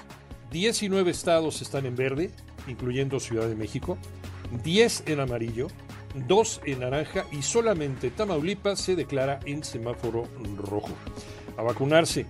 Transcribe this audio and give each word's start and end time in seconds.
19 0.51 1.09
estados 1.09 1.59
están 1.61 1.87
en 1.87 1.95
verde, 1.95 2.29
incluyendo 2.67 3.19
Ciudad 3.19 3.47
de 3.47 3.55
México, 3.55 3.97
10 4.63 5.03
en 5.07 5.19
amarillo, 5.19 5.67
2 6.27 6.61
en 6.65 6.79
naranja 6.79 7.25
y 7.31 7.41
solamente 7.41 8.09
Tamaulipas 8.09 8.79
se 8.79 8.95
declara 8.95 9.39
en 9.45 9.63
semáforo 9.63 10.27
rojo. 10.57 10.93
A 11.57 11.63
vacunarse, 11.63 12.25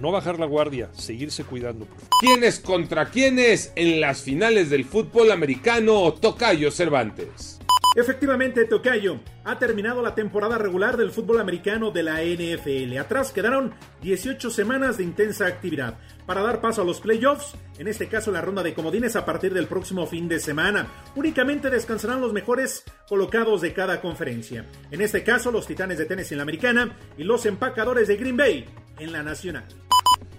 no 0.00 0.12
bajar 0.12 0.38
la 0.38 0.46
guardia, 0.46 0.90
seguirse 0.92 1.44
cuidando. 1.44 1.86
¿Quiénes 2.20 2.60
contra 2.60 3.06
quiénes 3.06 3.72
en 3.76 4.00
las 4.00 4.22
finales 4.22 4.70
del 4.70 4.84
fútbol 4.84 5.30
americano 5.30 6.12
Tocayo 6.14 6.70
Cervantes? 6.70 7.58
Efectivamente, 7.96 8.64
Tocayo, 8.66 9.20
ha 9.44 9.58
terminado 9.58 10.02
la 10.02 10.14
temporada 10.14 10.58
regular 10.58 10.96
del 10.96 11.10
fútbol 11.10 11.40
americano 11.40 11.90
de 11.90 12.02
la 12.02 12.22
NFL. 12.22 12.96
Atrás 12.98 13.32
quedaron 13.32 13.74
18 14.02 14.50
semanas 14.50 14.98
de 14.98 15.04
intensa 15.04 15.46
actividad 15.46 15.98
para 16.26 16.42
dar 16.42 16.60
paso 16.60 16.82
a 16.82 16.84
los 16.84 17.00
playoffs, 17.00 17.54
en 17.78 17.88
este 17.88 18.06
caso 18.08 18.30
la 18.30 18.42
ronda 18.42 18.62
de 18.62 18.74
comodines 18.74 19.16
a 19.16 19.24
partir 19.24 19.54
del 19.54 19.66
próximo 19.66 20.06
fin 20.06 20.28
de 20.28 20.38
semana. 20.38 20.86
Únicamente 21.16 21.70
descansarán 21.70 22.20
los 22.20 22.32
mejores 22.32 22.84
colocados 23.08 23.62
de 23.62 23.72
cada 23.72 24.00
conferencia. 24.00 24.66
En 24.90 25.00
este 25.00 25.24
caso, 25.24 25.50
los 25.50 25.66
Titanes 25.66 25.98
de 25.98 26.04
Tennessee 26.04 26.34
en 26.34 26.38
la 26.38 26.42
americana 26.42 26.96
y 27.16 27.24
los 27.24 27.46
empacadores 27.46 28.06
de 28.06 28.16
Green 28.16 28.36
Bay 28.36 28.66
en 28.98 29.12
la 29.12 29.22
nacional. 29.22 29.64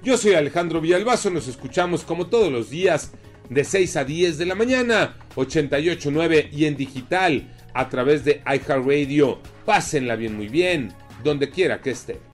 Yo 0.03 0.17
soy 0.17 0.33
Alejandro 0.33 0.79
Villalbazo, 0.79 1.29
nos 1.29 1.47
escuchamos 1.47 2.03
como 2.03 2.27
todos 2.27 2.51
los 2.51 2.69
días 2.69 3.11
de 3.49 3.63
6 3.63 3.97
a 3.97 4.03
10 4.05 4.37
de 4.37 4.45
la 4.45 4.55
mañana, 4.55 5.17
88.9 5.35 6.49
y 6.51 6.65
en 6.65 6.75
digital 6.77 7.47
a 7.73 7.89
través 7.89 8.23
de 8.23 8.41
iHeartRadio. 8.45 9.39
Pásenla 9.65 10.15
bien, 10.15 10.35
muy 10.35 10.47
bien, 10.47 10.93
donde 11.23 11.49
quiera 11.49 11.81
que 11.81 11.91
esté. 11.91 12.28